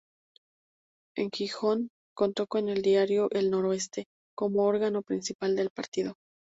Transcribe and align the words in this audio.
En 1.15 1.29
Gijón 1.29 1.91
contó 2.15 2.47
con 2.47 2.69
el 2.69 2.81
diario 2.81 3.29
"El 3.29 3.51
Noroeste" 3.51 4.07
como 4.35 4.63
órgano 4.63 5.03
principal 5.03 5.55
del 5.55 5.69
partido. 5.69 6.15